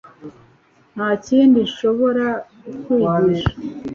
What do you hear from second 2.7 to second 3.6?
kukwigisha